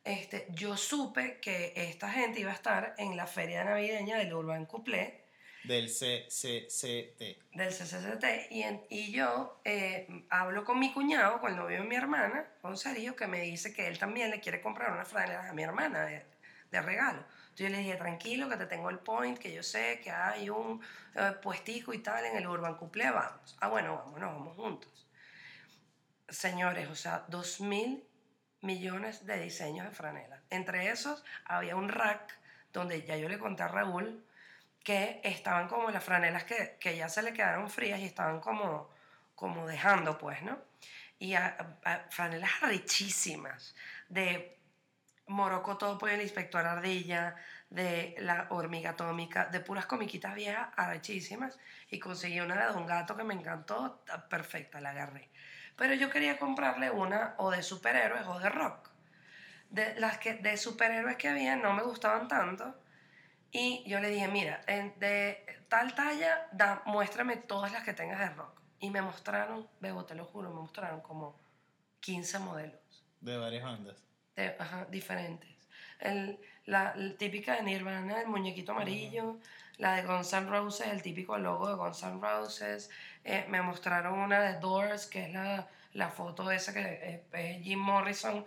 [0.03, 4.65] este, yo supe que esta gente iba a estar en la feria navideña del Urban
[4.65, 5.22] Couplé
[5.63, 7.21] del CCCT.
[7.53, 8.51] Del CCCT.
[8.51, 12.77] Y, y yo eh, hablo con mi cuñado, con el novio de mi hermana, con
[12.77, 16.05] Sergio, que me dice que él también le quiere comprar una franela a mi hermana
[16.05, 16.25] de,
[16.71, 17.19] de, regalo.
[17.19, 20.49] Entonces yo le dije, tranquilo, que te tengo el point, que yo sé que hay
[20.49, 20.81] un
[21.15, 23.57] eh, puestico y tal en el Urban Couple, vamos.
[23.59, 25.07] Ah, bueno, vamos, vamos juntos.
[26.27, 28.03] Señores, o sea, dos mil
[28.61, 30.41] millones de diseños de franela.
[30.49, 32.39] Entre esos había un rack
[32.71, 34.25] donde ya yo le conté a Raúl
[34.83, 38.89] que estaban como las franelas que, que, ya se le quedaron frías y estaban como,
[39.35, 40.57] como dejando, pues, ¿no?
[41.19, 41.35] Y
[42.09, 43.75] franelas richísimas
[44.09, 44.57] de
[45.27, 47.35] Morocco todo por el inspector Ardilla,
[47.69, 51.57] de la hormiga atómica, de puras comiquitas viejas richísimas
[51.89, 55.29] y conseguí una de Don Gato que me encantó, perfecta, la agarré.
[55.75, 58.89] Pero yo quería comprarle una o de superhéroes o de rock.
[59.69, 62.75] De las que de superhéroes que había no me gustaban tanto
[63.53, 68.29] y yo le dije, mira, de tal talla, da, muéstrame todas las que tengas de
[68.29, 68.59] rock.
[68.79, 71.39] Y me mostraron, Bebo, te lo juro, me mostraron como
[71.99, 73.05] 15 modelos.
[73.21, 74.03] De varias bandas.
[74.57, 75.51] ajá, diferentes.
[75.99, 79.37] El, la, típica de Nirvana, el muñequito amarillo.
[79.77, 82.89] La de Guns N' Roses, el típico logo de Guns N' Roses.
[83.23, 87.79] Eh, me mostraron una de Doors, que es la, la foto esa que es Jim
[87.79, 88.45] Morrison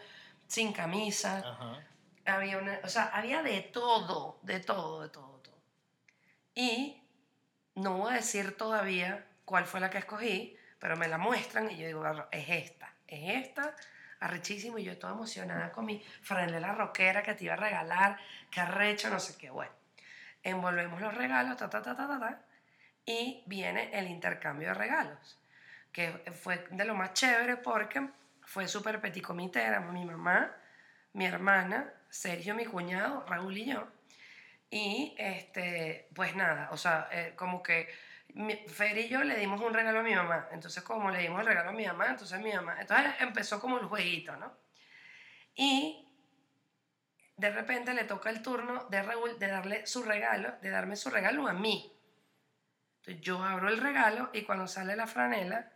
[0.49, 1.39] sin camisa.
[1.39, 1.81] Ajá
[2.27, 5.59] había una, o sea, había de todo, de todo, de todo, todo.
[6.55, 7.03] Y
[7.75, 11.77] no voy a decir todavía cuál fue la que escogí, pero me la muestran y
[11.77, 13.75] yo digo, es esta, es esta,
[14.21, 18.19] arrechísimo, y yo toda emocionada con mi franela rockera que te iba a regalar,
[18.51, 19.73] que arrecho, no sé qué, bueno.
[20.43, 22.41] Envolvemos los regalos, ta, ta, ta, ta, ta, ta,
[23.05, 25.39] y viene el intercambio de regalos,
[25.93, 28.09] que fue de lo más chévere porque
[28.43, 30.53] fue súper petit comité, era mi mamá,
[31.13, 33.89] mi hermana, Sergio, mi cuñado, Raúl y yo.
[34.71, 37.89] Y este, pues nada, o sea, eh, como que
[38.69, 40.49] Fer y yo le dimos un regalo a mi mamá.
[40.53, 42.77] Entonces, como le dimos el regalo a mi mamá, entonces mi mamá.
[42.81, 44.53] Entonces empezó como el jueguito, ¿no?
[45.55, 46.07] Y
[47.37, 51.09] de repente le toca el turno de Raúl de darle su regalo, de darme su
[51.09, 51.93] regalo a mí.
[52.99, 55.73] Entonces yo abro el regalo y cuando sale la franela,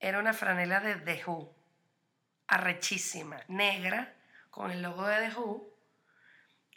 [0.00, 1.54] era una franela de The Who,
[2.48, 4.14] arrechísima, negra,
[4.54, 5.68] con el logo de The Who.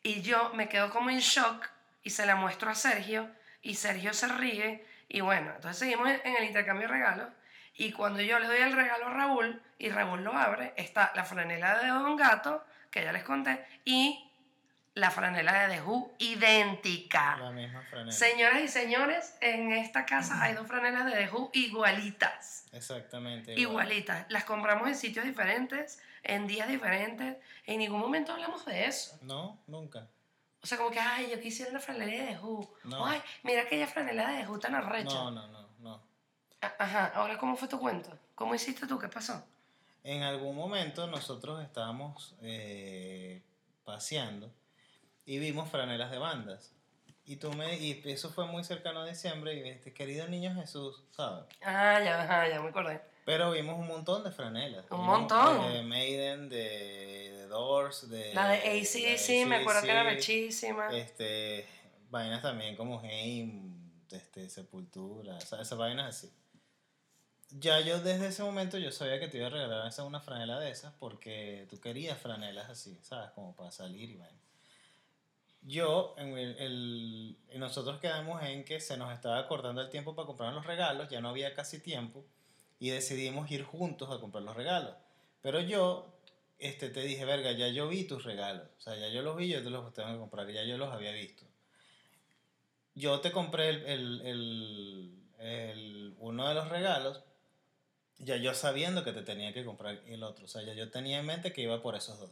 [0.01, 1.69] Y yo me quedo como en shock
[2.01, 3.29] y se la muestro a Sergio
[3.61, 4.83] y Sergio se ríe.
[5.07, 7.29] Y bueno, entonces seguimos en el intercambio de regalos.
[7.75, 11.23] Y cuando yo le doy el regalo a Raúl y Raúl lo abre, está la
[11.23, 14.27] franela de Don Gato, que ya les conté, y
[14.95, 17.37] la franela de The Who idéntica.
[17.37, 18.11] La misma franela.
[18.11, 22.65] Señoras y señores, en esta casa hay dos franelas de The Who igualitas.
[22.71, 23.53] Exactamente.
[23.53, 24.25] Igualitas.
[24.29, 27.37] Las compramos en sitios diferentes, en días diferentes.
[27.65, 29.17] En ningún momento hablamos de eso.
[29.21, 30.07] No, nunca.
[30.61, 32.69] O sea, como que, ay, yo quisiera una franela de Who.
[32.83, 33.05] No.
[33.05, 35.15] Ay, mira aquella franela de Who tan arrecha.
[35.15, 36.01] No, no, no, no.
[36.61, 38.17] Ajá, ahora, ¿cómo fue tu cuento?
[38.35, 38.99] ¿Cómo hiciste tú?
[38.99, 39.43] ¿Qué pasó?
[40.03, 43.41] En algún momento nosotros estábamos eh,
[43.83, 44.51] paseando
[45.25, 46.73] y vimos franelas de bandas.
[47.25, 51.03] Y tú me, y eso fue muy cercano a diciembre y este querido niño Jesús,
[51.11, 51.45] ¿sabes?
[51.61, 53.01] Ah, ya, ya me acordé.
[53.27, 54.85] Pero vimos un montón de franelas.
[54.89, 55.73] Un montón.
[55.73, 58.33] De Maiden, de, Doors, de...
[58.33, 60.87] La de ACDC, me acuerdo que era rechísima.
[60.95, 61.67] Este,
[62.09, 66.31] vainas también como Haim, este, Sepultura, o sea, esas vainas así.
[67.49, 70.57] ya yo desde ese momento yo sabía que te iba a regalar esa una franela
[70.61, 73.31] de esas porque tú querías franelas así, ¿sabes?
[73.31, 74.37] Como para salir y bueno.
[75.63, 76.55] Yo, en el,
[77.49, 81.09] el- nosotros quedamos en que se nos estaba cortando el tiempo para comprar los regalos,
[81.09, 82.23] ya no había casi tiempo
[82.79, 84.95] y decidimos ir juntos a comprar los regalos.
[85.41, 86.13] Pero yo
[86.59, 89.47] este, te dije, verga, ya yo vi tus regalos, o sea, ya yo los vi,
[89.49, 91.43] yo te los tengo que comprar, ya yo los había visto.
[92.95, 97.21] Yo te compré el, el- el- el- uno de los regalos,
[98.17, 101.19] ya yo sabiendo que te tenía que comprar el otro, o sea, ya yo tenía
[101.19, 102.31] en mente que iba por esos dos.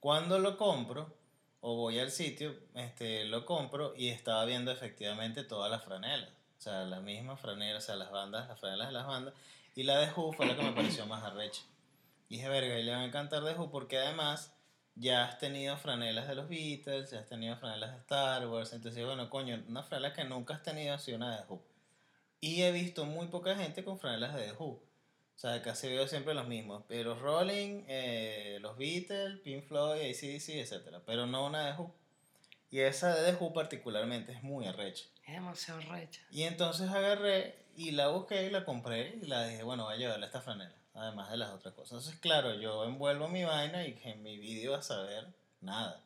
[0.00, 1.14] Cuando lo compro,
[1.60, 6.30] o voy al sitio, este, lo compro y estaba viendo efectivamente todas las franelas.
[6.60, 9.32] O sea, las mismas franelas, o sea, las bandas, las franelas de las bandas.
[9.74, 11.62] Y la de Who fue la que me pareció más arrecha.
[12.28, 14.52] Y dije, verga, y le va a encantar de Who porque además
[14.94, 18.74] ya has tenido franelas de los Beatles, ya has tenido franelas de Star Wars.
[18.74, 21.62] Entonces, bueno, coño, una franela que nunca has tenido ha una de Who.
[22.42, 24.66] Y he visto muy poca gente con franelas de The Who.
[24.66, 24.82] O
[25.36, 26.84] sea, casi veo siempre los mismos.
[26.86, 30.98] Pero Rolling, eh, los Beatles, Pink Floyd, ACDC, etc.
[31.06, 31.94] Pero no una de Who.
[32.70, 35.04] Y esa de Who particularmente es muy arrecha.
[35.26, 36.22] Es demasiado recha.
[36.30, 39.98] Y entonces agarré y la busqué y la compré y la dije, bueno, voy a
[39.98, 40.74] llevarle esta franela.
[40.94, 41.92] Además de las otras cosas.
[41.92, 45.26] Entonces, claro, yo envuelvo mi vaina y en mi vídeo vas a ver
[45.60, 46.04] nada.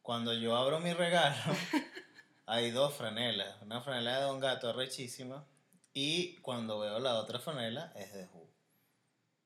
[0.00, 1.36] Cuando yo abro mi regalo,
[2.46, 3.60] hay dos franelas.
[3.62, 5.46] Una franela de Don Gato arrechísima.
[5.94, 8.41] Y cuando veo la otra franela es de Who.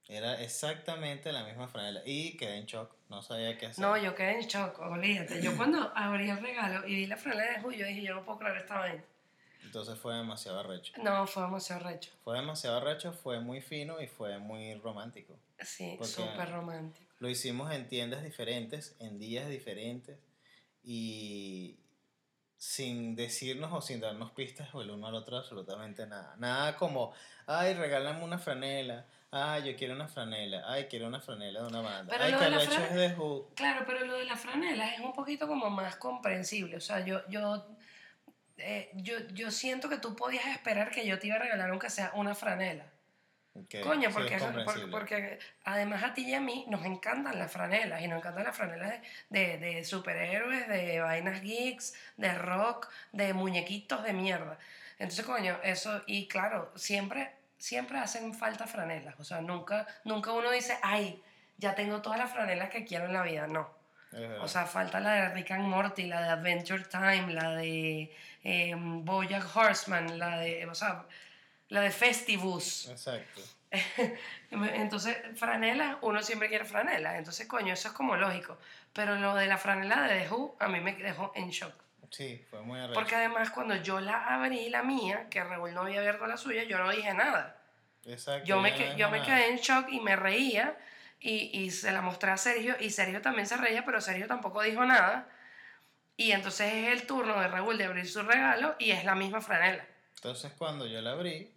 [0.08, 2.00] Era exactamente la misma franela.
[2.04, 2.94] Y quedé en shock.
[3.08, 3.84] No sabía qué hacer.
[3.84, 5.42] No, yo quedé en shock, olvídate.
[5.42, 8.38] Yo cuando abrí el regalo y vi la franela de Julio, dije, yo no puedo
[8.38, 9.04] creer esta vaina.
[9.64, 10.92] Entonces fue demasiado arrecho.
[11.02, 12.10] No, fue demasiado recho.
[12.22, 15.36] Fue demasiado arrecho, fue muy fino y fue muy romántico.
[15.60, 17.04] Sí, súper romántico.
[17.18, 20.18] Lo hicimos en tiendas diferentes, en días diferentes
[20.84, 21.78] y
[22.56, 26.36] sin decirnos o sin darnos pistas el uno al otro absolutamente nada.
[26.38, 27.12] Nada como,
[27.46, 31.80] ay, regálame una franela, ay, yo quiero una franela, ay, quiero una franela de una
[31.80, 33.50] banda, Pero ay, lo que de la es de Who.
[33.54, 36.76] Claro, pero lo de la franela es un poquito como más comprensible.
[36.76, 37.66] O sea, yo, yo,
[38.58, 41.90] eh, yo, yo siento que tú podías esperar que yo te iba a regalar aunque
[41.90, 42.86] sea una franela.
[43.82, 44.90] Coño, porque, es eso- por- comprensible.
[44.92, 48.54] porque además a ti y a mí nos encantan las franelas y nos encantan las
[48.54, 54.58] franelas de, de, de superhéroes, de vainas geeks, de rock, de muñequitos de mierda.
[54.98, 59.14] Entonces, coño, eso, y claro, siempre, siempre hacen falta franelas.
[59.18, 61.22] O sea, nunca, nunca uno dice, ay,
[61.58, 63.46] ya tengo todas las franelas que quiero en la vida.
[63.46, 63.74] No.
[64.40, 68.14] O sea, falta la de Rick and Morty, la de Adventure Time, la de
[68.44, 71.04] eh, Bojack Horseman, la de, o sea,
[71.68, 72.88] la de Festivus.
[72.88, 73.42] Exacto.
[74.50, 77.18] Entonces, franela, uno siempre quiere franela.
[77.18, 78.56] Entonces, coño, eso es como lógico.
[78.92, 81.74] Pero lo de la franela de The Who, a mí me dejó en shock.
[82.16, 82.94] Sí, fue muy arrecho.
[82.94, 86.62] Porque además, cuando yo la abrí, la mía, que Raúl no había abierto la suya,
[86.64, 87.60] yo no dije nada.
[88.06, 88.46] Exacto.
[88.46, 90.76] Yo me, que- yo me quedé en shock y me reía.
[91.20, 92.74] Y, y se la mostré a Sergio.
[92.80, 95.28] Y Sergio también se reía, pero Sergio tampoco dijo nada.
[96.16, 99.42] Y entonces es el turno de Raúl de abrir su regalo y es la misma
[99.42, 99.84] franela.
[100.14, 101.52] Entonces cuando yo la abrí,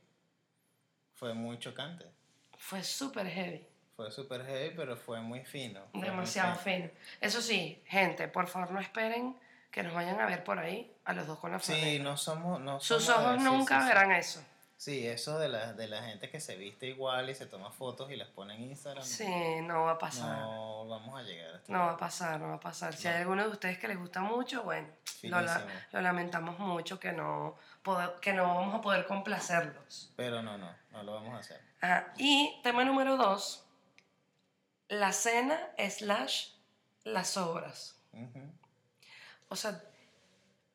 [1.14, 2.06] fue muy chocante.
[2.58, 3.66] Fue súper heavy.
[3.96, 5.82] Fue súper heavy, pero fue muy fino.
[5.92, 6.78] fue muy Demasiado fino.
[6.88, 6.90] fino.
[7.22, 9.36] Eso sí, gente, por favor no esperen
[9.72, 12.04] que nos vayan a ver por ahí a los dos con la Sí, franela.
[12.04, 12.60] no somos...
[12.60, 13.88] No Sus somos ojos sí, nunca sí, sí.
[13.88, 14.44] verán eso.
[14.78, 18.10] Sí, eso de la, de la gente que se viste igual y se toma fotos
[18.12, 19.04] y las pone en Instagram.
[19.04, 19.28] Sí,
[19.64, 20.38] no va a pasar.
[20.40, 22.96] No, No vamos a llegar a este va a pasar, no va a pasar.
[22.96, 23.14] Si No.
[23.14, 24.88] hay alguno de ustedes que les gusta mucho, bueno,
[25.24, 27.58] lo, la- lo lamentamos mucho que no,
[28.22, 30.14] que no vamos a poder complacerlos.
[30.16, 31.62] Pero no, no, no lo vamos a hacer.
[31.82, 33.66] Ajá, Y tema número dos,
[34.88, 36.52] la cena slash
[37.04, 37.98] las obras.
[39.50, 39.82] O sea,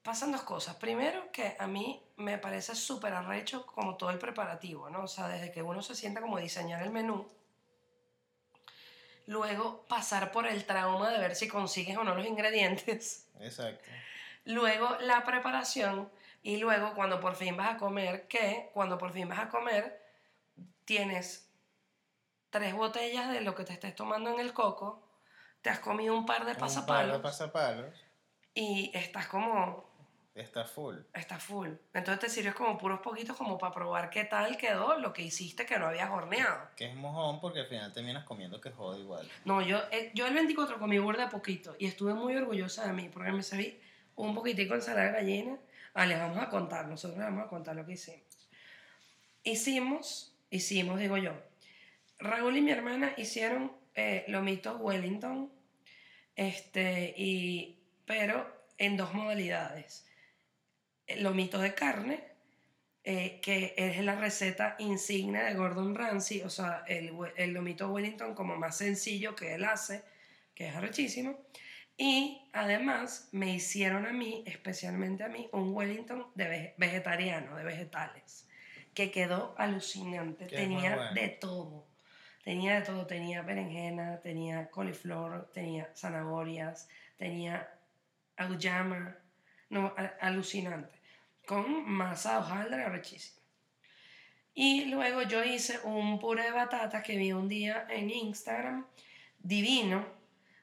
[0.03, 0.77] pasan dos cosas.
[0.77, 5.05] Primero, que a mí me parece súper arrecho como todo el preparativo, ¿no?
[5.05, 7.27] O sea, desde que uno se sienta como diseñar el menú,
[9.27, 13.91] luego pasar por el trauma de ver si consigues o no los ingredientes, Exacto.
[14.45, 16.11] luego la preparación
[16.43, 20.03] y luego cuando por fin vas a comer, que cuando por fin vas a comer,
[20.85, 21.49] tienes
[22.51, 25.09] tres botellas de lo que te estés tomando en el coco,
[25.63, 28.05] te has comido un par de Un par de pasapalos pasapalos
[28.55, 29.93] y estás como
[30.35, 30.97] está full.
[31.13, 31.71] Está full.
[31.93, 35.65] Entonces te sirves como puros poquitos como para probar qué tal quedó lo que hiciste
[35.65, 36.69] que no habías horneado.
[36.77, 39.29] Que es mojón porque al final terminas comiendo que joda igual.
[39.45, 43.09] No, yo, eh, yo el 24 comí burda poquito y estuve muy orgullosa de mí
[43.13, 43.79] porque me serví
[44.17, 45.57] un poquitico de ensalada de gallina.
[45.95, 48.21] Ah, les vamos a contar, nosotros les vamos a contar lo que hicimos.
[49.45, 51.33] Hicimos, hicimos, digo yo,
[52.19, 55.53] Raúl y mi hermana hicieron eh, lomitos Wellington,
[56.35, 58.47] este, y, pero
[58.79, 60.07] en dos modalidades.
[61.19, 62.25] Lomitos de carne
[63.07, 68.35] eh, que es la receta insignia de Gordon Ramsay, o sea, el, el lomito Wellington
[68.35, 70.03] como más sencillo que él hace,
[70.55, 71.39] que es arrechísimo.
[71.99, 77.65] Y además me hicieron a mí, especialmente a mí, un Wellington de vege- vegetariano, de
[77.65, 78.49] vegetales,
[78.95, 80.47] que quedó alucinante.
[80.47, 81.15] Tenía bueno.
[81.15, 81.87] de todo.
[82.43, 83.07] Tenía de todo.
[83.07, 86.89] Tenía berenjena, tenía coliflor, tenía zanahorias,
[87.19, 87.74] tenía
[88.37, 89.17] auyama.
[89.71, 90.99] No, alucinante.
[91.47, 93.43] Con masa de hojaldre arrechísima.
[94.55, 98.87] Y luego yo hice un puré de batata que vi un día en Instagram,
[99.41, 100.07] divino,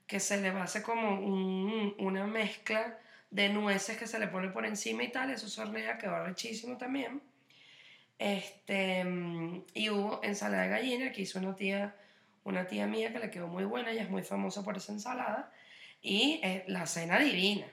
[0.08, 2.98] que se le hacer como un- una mezcla
[3.30, 6.78] de nueces que se le pone por encima y tal, eso se hornea, quedó arrechísimo
[6.78, 7.22] también.
[8.18, 9.04] Este,
[9.74, 11.96] y hubo ensalada de gallina que hizo una tía,
[12.44, 15.52] una tía mía que le quedó muy buena, ella es muy famosa por esa ensalada,
[16.02, 17.68] y eh, la cena divina.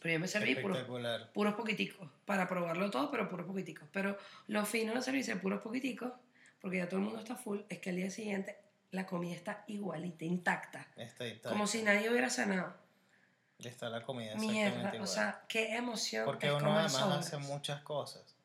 [0.00, 1.32] Pero yo me serví puro, Espectacular.
[1.32, 3.88] puros poquiticos, para probarlo todo, pero puros poquiticos.
[3.92, 6.12] Pero lo fino de servirse puros poquiticos,
[6.60, 8.56] porque ya todo el mundo está full, es que al día siguiente
[8.90, 10.86] la comida está igualita, intacta.
[10.96, 11.50] Está está.
[11.50, 12.74] Como si nadie hubiera cenado.
[13.58, 15.00] Y está la comida Mierda, igual.
[15.00, 16.24] o sea, qué emoción.
[16.24, 17.18] Porque es uno comer además sobras.
[17.18, 18.35] hace muchas cosas.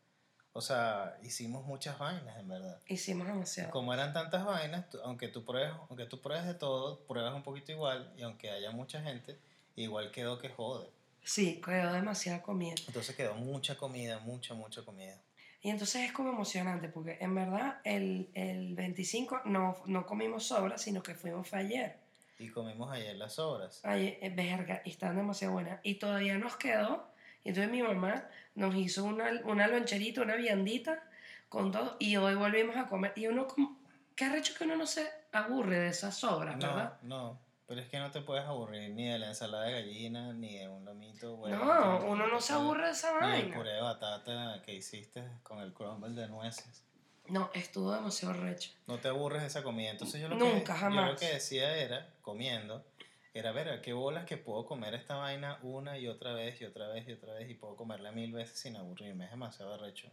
[0.53, 2.77] O sea, hicimos muchas vainas, en verdad.
[2.87, 3.71] Hicimos Y demasiado.
[3.71, 7.43] como eran tantas vainas, tú- aunque tú pruebes, aunque tú pruebes de todo, pruebas un
[7.43, 9.37] poquito igual, y aunque haya mucha gente,
[9.77, 10.89] igual quedó que jode.
[11.23, 12.75] Sí, quedó demasiada comida.
[12.87, 15.17] Entonces quedó mucha comida, mucha, mucha comida.
[15.61, 20.81] Y entonces es como emocionante, porque en verdad el, el 25 no, no comimos sobras,
[20.81, 21.97] sino que fuimos fue ayer.
[22.39, 23.79] Y comimos ayer las sobras.
[23.83, 25.79] Ay, eh, verga, y están demasiado buenas.
[25.83, 27.07] Y todavía nos quedó.
[27.43, 28.25] Y entonces mi mamá
[28.55, 31.03] nos hizo una, una loncherita, una viandita
[31.49, 31.95] con todo.
[31.99, 33.13] Y hoy volvimos a comer.
[33.15, 33.77] Y uno, como,
[34.15, 36.97] qué arrecho que uno no se aburre de esas sobras, ¿verdad?
[37.01, 40.33] No, no, pero es que no te puedes aburrir ni de la ensalada de gallina,
[40.33, 41.27] ni de un lomito.
[41.27, 43.55] No, Wellington, uno no se aburre de esa Ni el vaina.
[43.57, 46.83] puré de batata que hiciste con el crumble de nueces.
[47.27, 48.71] No, estuvo demasiado recho.
[48.87, 49.91] No te aburres de esa comida.
[49.91, 51.05] Entonces yo lo, Nunca, que, jamás.
[51.05, 52.83] yo lo que decía era, comiendo,
[53.33, 56.65] era ver a qué bolas que puedo comer esta vaina una y otra vez y
[56.65, 59.25] otra vez y otra vez y puedo comerla mil veces sin aburrirme.
[59.25, 60.09] Es demasiado arrecho.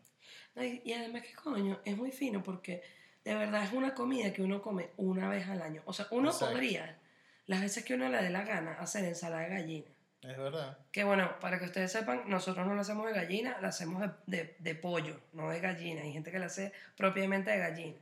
[0.54, 2.83] No, y, y además que coño, es muy fino porque
[3.24, 5.83] de verdad es una comida que uno come una vez al año.
[5.85, 6.52] O sea, uno Exacto.
[6.54, 6.98] podría,
[7.46, 9.87] las veces que uno le dé la gana, hacer ensalada de gallina.
[10.22, 10.78] Es verdad.
[10.90, 14.11] Que bueno, para que ustedes sepan, nosotros no la hacemos de gallina, la hacemos de,
[14.26, 16.02] de- de pollo, no de gallina.
[16.02, 17.96] Hay gente que la hace propiamente de gallina.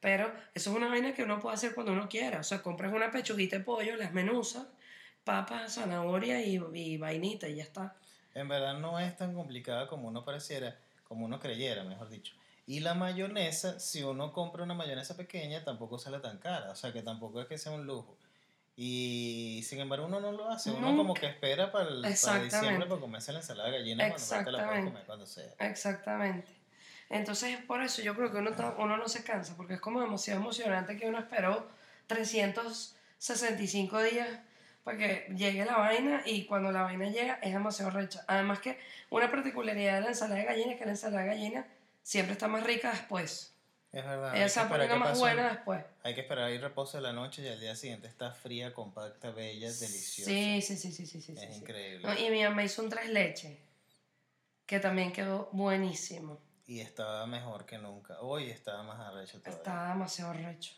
[0.00, 2.40] Pero eso es una vaina que uno puede hacer cuando uno quiera.
[2.40, 4.66] O sea, compras una pechuguita de pollo, las menuzas,
[5.24, 7.96] papas, zanahoria y, y vainita y ya está.
[8.34, 12.34] En verdad no es tan complicada como uno pareciera, como uno creyera, mejor dicho.
[12.66, 16.70] Y la mayonesa, si uno compra una mayonesa pequeña, tampoco sale tan cara.
[16.70, 18.16] O sea, que tampoco es que sea un lujo.
[18.76, 20.70] Y sin embargo uno no lo hace.
[20.70, 24.52] Uno como que espera para, el, para diciembre para comerse la ensalada de gallina cuando
[24.52, 25.52] la comer cuando sea.
[25.58, 26.48] Exactamente.
[27.10, 30.40] Entonces, por eso yo creo que uno, uno no se cansa, porque es como demasiado
[30.40, 31.68] emocionante que uno esperó
[32.06, 34.28] 365 días
[34.84, 38.24] para que llegue la vaina y cuando la vaina llega es demasiado recha.
[38.26, 38.78] Además que
[39.10, 41.66] una particularidad de la ensalada de gallina es que la ensalada de gallina
[42.02, 43.52] siempre está más rica después.
[43.92, 44.32] Es verdad.
[44.32, 45.84] hay Ella que se que más buena después.
[46.02, 49.30] Hay que esperar ahí reposo de la noche y al día siguiente está fría, compacta,
[49.30, 50.30] bella, deliciosa.
[50.30, 51.32] Sí, sí, sí, sí, sí, sí.
[51.32, 51.58] es sí, sí.
[51.58, 52.06] increíble.
[52.06, 53.56] No, y mi mamá hizo un tres leches
[54.66, 56.38] que también quedó buenísimo.
[56.68, 58.20] Y estaba mejor que nunca.
[58.20, 59.56] Hoy estaba más arrecho todavía.
[59.56, 60.74] Está demasiado recho.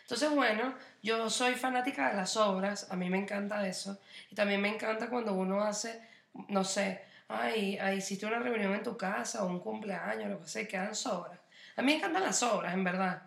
[0.00, 4.00] Entonces, bueno, yo soy fanática de las obras, a mí me encanta eso.
[4.30, 6.02] Y también me encanta cuando uno hace,
[6.48, 10.48] no sé, ay, ay, hiciste una reunión en tu casa o un cumpleaños, lo que
[10.48, 11.38] sea, y quedan sobras.
[11.76, 13.22] A mí me encantan las sobras, en verdad.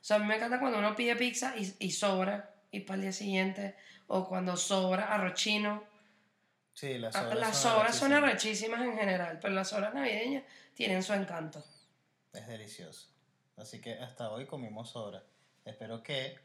[0.00, 2.94] O sea, a mí me encanta cuando uno pide pizza y, y sobra, y para
[2.96, 5.82] el día siguiente, o cuando sobra arroz chino.
[6.72, 8.80] Sí, las Ah, sobras Las son sobras son arrechísimas.
[8.82, 10.44] en general, pero las sobras navideñas
[10.78, 11.64] tienen su encanto.
[12.32, 13.08] Es delicioso.
[13.56, 15.24] Así que hasta hoy comimos sobra.
[15.64, 16.38] Espero que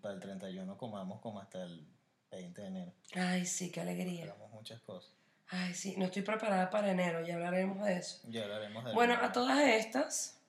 [0.00, 1.86] para el 31 comamos como hasta el
[2.32, 2.92] 20 de enero.
[3.14, 4.24] Ay, sí, qué alegría.
[4.24, 5.12] Hagamos muchas cosas.
[5.46, 8.18] Ay, sí, no estoy preparada para enero, ya hablaremos de eso.
[8.28, 10.40] Ya hablaremos de Bueno, a todas estas,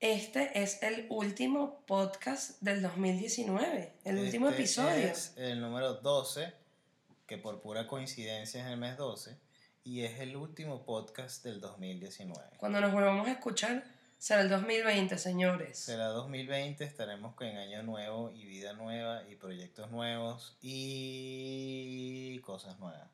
[0.00, 5.06] este es el último podcast del 2019, el último Este episodio.
[5.06, 6.52] Es el número 12,
[7.28, 9.38] que por pura coincidencia es el mes 12,
[9.84, 12.56] y es el último podcast del 2019.
[12.56, 13.84] Cuando nos volvamos a escuchar,
[14.18, 15.78] será el 2020, señores.
[15.78, 23.10] Será 2020, estaremos con año nuevo y vida nueva y proyectos nuevos y cosas nuevas.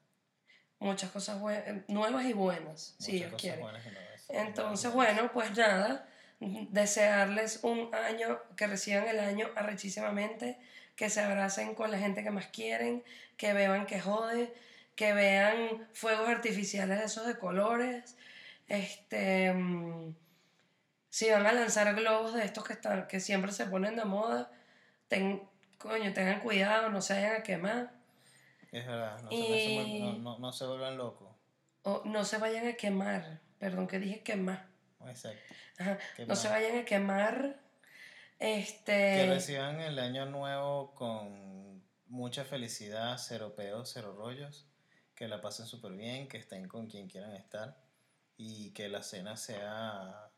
[0.78, 3.62] Muchas cosas eh, nuevas y buenas, si Muchas Dios cosas quiere.
[3.62, 4.24] buenas y nuevas.
[4.28, 6.08] Entonces, bueno, pues nada,
[6.38, 10.56] desearles un año, que reciban el año arrechísimamente,
[10.94, 13.02] que se abracen con la gente que más quieren,
[13.36, 14.54] que beban que jode,
[15.00, 18.18] que vean fuegos artificiales esos de colores,
[18.68, 20.14] Este, mm,
[21.08, 24.52] si van a lanzar globos de estos que, están, que siempre se ponen de moda,
[25.08, 25.42] ten,
[25.78, 27.92] coño, tengan cuidado, no se vayan a quemar.
[28.70, 31.34] Es verdad, no, se, Y- no se- no- no- no se vuelvan locos.
[31.82, 33.40] O no se vayan a quemar.
[33.58, 34.66] Perdón que dije quemar.
[35.08, 35.54] Exacto.
[35.78, 36.28] Ajá, Quemar.
[36.28, 37.56] No se vayan a quemar.
[38.38, 39.26] Que Este.
[39.26, 44.66] reciban el año nuevo con mucha felicidad, cero peos, cero rollos,
[45.20, 47.76] que la pasen súper bien, que estén con quien quieran estar
[48.38, 50.30] y que la cena sea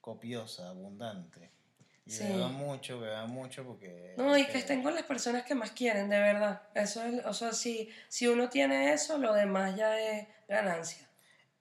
[0.00, 1.50] copiosa, abundante.
[2.06, 2.24] Y Sí.
[2.24, 4.14] beban mucho, beban mucho porque...
[4.16, 6.62] No, y que- que estén con las personas que más quieren, de verdad.
[6.74, 11.06] Eso es, o sea, si, si uno tiene eso, lo demás ya es ganancia.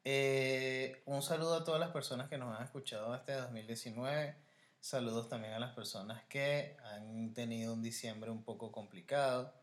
[0.05, 4.33] Eh, un saludo a todas las personas que nos han escuchado este 2019.
[4.79, 9.53] Saludos también a las personas que han tenido un diciembre un poco complicado,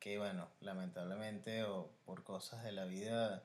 [0.00, 3.44] que bueno, lamentablemente o por cosas de la vida,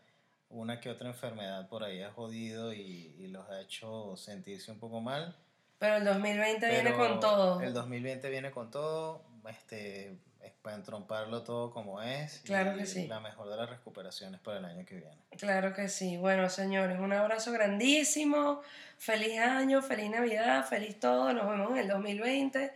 [0.49, 4.79] una que otra enfermedad por ahí ha jodido y, y los ha hecho sentirse un
[4.79, 5.35] poco mal.
[5.77, 7.61] Pero el 2020 viene Pero con todo.
[7.61, 12.41] El 2020 viene con todo, este, es para entromparlo todo como es.
[12.45, 13.07] Claro y que sí.
[13.07, 15.17] La mejor de las recuperaciones para el año que viene.
[15.37, 16.17] Claro que sí.
[16.17, 18.61] Bueno, señores, un abrazo grandísimo.
[18.97, 21.33] Feliz año, feliz Navidad, feliz todo.
[21.33, 22.71] Nos vemos en el 2020.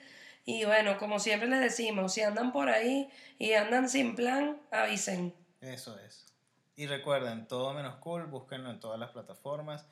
[0.50, 5.36] Y bueno, como siempre les decimos, si andan por ahí y andan sin plan, avisen.
[5.62, 6.26] Eso es.
[6.76, 9.86] Y recuerden, todo menos cool, búsquenlo en todas las plataformas,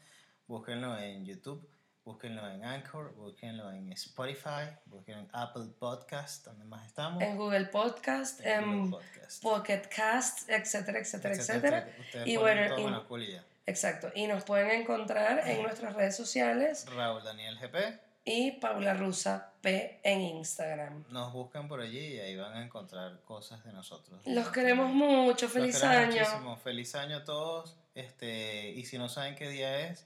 [0.47, 1.69] búsquenlo en YouTube,
[2.03, 7.21] búsquenlo en Anchor, búsquenlo en Spotify, búsquenlo en Apple Podcast, donde más estamos.
[7.21, 11.89] En Google Podcast, en en Google Podcast, Pocket Cast, etcétera, etcétera, etcétera.
[11.99, 13.43] Ustedes Y bueno, todo y- menos cool y ya.
[13.67, 14.09] Exacto.
[14.15, 20.01] Y nos pueden encontrar en nuestras redes sociales Raúl Daniel GP, y Paula Rusa P
[20.03, 21.05] en Instagram.
[21.11, 24.19] nos buscan por allí y ahí van a encontrar cosas de nosotros.
[24.25, 25.45] Los queremos mucho.
[25.45, 26.19] Los Feliz queremos año.
[26.19, 26.57] muchísimo.
[26.57, 27.77] Feliz año a todos.
[27.95, 30.05] Este, y si no saben qué día es,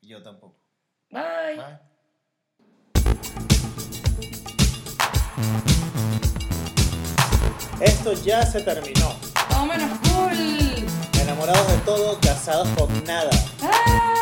[0.00, 0.56] yo tampoco.
[1.10, 1.56] Bye.
[1.56, 1.78] Bye.
[7.82, 9.14] Esto ya se terminó.
[9.66, 11.20] Menos cool.
[11.20, 13.30] Enamorados de todo, casados con nada.
[13.60, 14.17] ¡Chao!